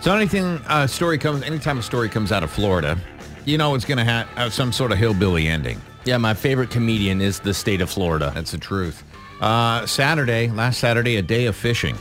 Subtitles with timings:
[0.00, 2.98] So anything uh, story comes, anytime a story comes out of Florida,
[3.44, 5.80] you know it's going to ha- have some sort of hillbilly ending.
[6.04, 8.32] Yeah, my favorite comedian is the state of Florida.
[8.34, 9.04] That's the truth.
[9.42, 11.96] Uh, Saturday, last Saturday, a day of fishing.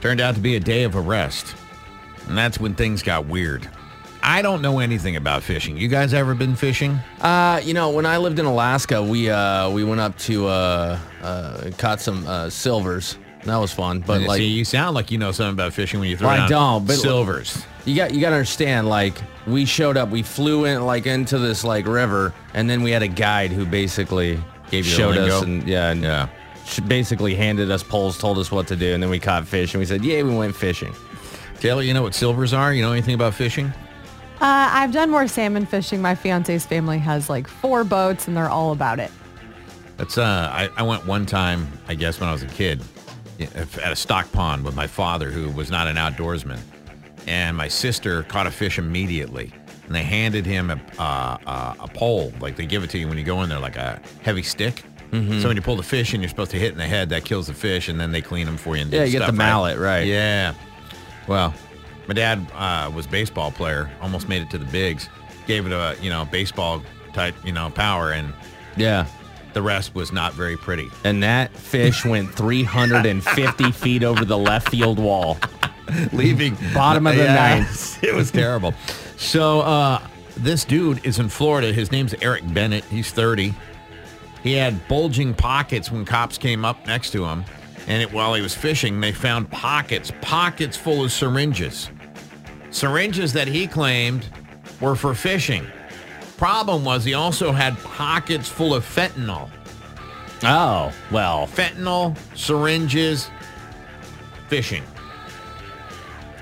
[0.00, 1.56] Turned out to be a day of arrest.
[2.28, 3.68] And that's when things got weird.
[4.22, 5.76] I don't know anything about fishing.
[5.76, 6.98] You guys ever been fishing?
[7.20, 10.98] Uh, you know, when I lived in Alaska, we uh, we went up to uh,
[11.22, 13.16] uh, caught some uh, silvers.
[13.44, 14.00] That was fun.
[14.00, 16.36] But like, See, you sound like you know something about fishing when you throw I
[16.36, 17.64] down don't, but- silvers.
[17.84, 18.88] you got you got to understand.
[18.88, 19.14] Like,
[19.46, 23.02] we showed up, we flew in like into this like river, and then we had
[23.02, 24.38] a guide who basically
[24.70, 26.28] Gave you showed us and yeah, and Yeah.
[26.66, 29.72] sh- basically handed us poles, told us what to do, and then we caught fish,
[29.74, 30.94] and we said, "Yeah, we went fishing."
[31.60, 32.72] Taylor, you know what silvers are?
[32.72, 33.66] You know anything about fishing?
[34.40, 36.00] Uh, I've done more salmon fishing.
[36.00, 39.10] My fiance's family has like four boats and they're all about it.
[39.98, 42.84] That's uh, I, I went one time, I guess, when I was a kid, yeah,
[43.40, 46.58] at a stock pond with my father, who was not an outdoorsman,
[47.26, 49.52] and my sister caught a fish immediately,
[49.86, 53.08] and they handed him a uh, uh, a pole, like they give it to you
[53.08, 54.82] when you go in there, like a heavy stick.
[55.10, 55.40] Mm-hmm.
[55.40, 57.24] So when you pull the fish and you're supposed to hit in the head, that
[57.24, 58.82] kills the fish, and then they clean them for you.
[58.82, 60.06] And Yeah, you get stuff, the mallet, right.
[60.06, 60.54] Yeah.
[61.26, 61.52] Well,
[62.06, 65.08] my dad uh, was baseball player, almost made it to the bigs,
[65.46, 68.32] gave it a you know baseball type you know power, and
[68.76, 69.06] Yeah.
[69.54, 70.90] The rest was not very pretty.
[71.04, 75.38] And that fish went 350 feet over the left field wall.
[76.12, 78.02] leaving Bottom of the ninth.
[78.02, 78.74] It was terrible.
[79.16, 80.00] So uh,
[80.36, 81.72] this dude is in Florida.
[81.72, 82.84] His name's Eric Bennett.
[82.84, 83.54] He's 30.
[84.42, 87.44] He had bulging pockets when cops came up next to him.
[87.86, 91.90] And it, while he was fishing, they found pockets, pockets full of syringes.
[92.70, 94.26] Syringes that he claimed
[94.80, 95.66] were for fishing.
[96.40, 99.50] Problem was he also had pockets full of fentanyl.
[100.42, 103.28] Oh, well, Fentanyl, syringes,
[104.48, 104.82] fishing.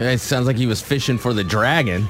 [0.00, 2.08] it sounds like he was fishing for the dragon.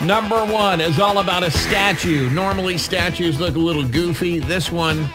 [0.00, 2.30] Number one is all about a statue.
[2.30, 4.38] Normally, statues look a little goofy.
[4.38, 5.06] This one,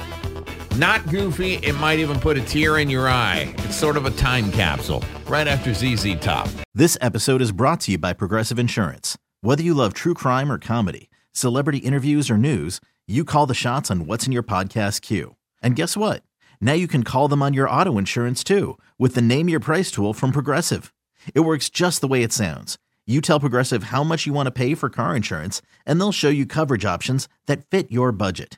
[0.78, 1.56] not goofy.
[1.56, 3.54] It might even put a tear in your eye.
[3.60, 5.04] It's sort of a time capsule.
[5.28, 6.48] Right after ZZ Top.
[6.74, 9.18] This episode is brought to you by Progressive Insurance.
[9.42, 13.90] Whether you love true crime or comedy, celebrity interviews or news, you call the shots
[13.90, 15.36] on what's in your podcast queue.
[15.62, 16.24] And guess what?
[16.60, 19.92] Now you can call them on your auto insurance too with the Name Your Price
[19.92, 20.94] tool from Progressive.
[21.34, 22.78] It works just the way it sounds.
[23.06, 26.30] You tell Progressive how much you want to pay for car insurance, and they'll show
[26.30, 28.58] you coverage options that fit your budget.